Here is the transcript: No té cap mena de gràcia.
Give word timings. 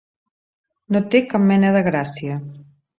No 0.95 1.03
té 1.17 1.23
cap 1.35 1.47
mena 1.53 1.77
de 1.79 1.87
gràcia. 1.93 2.45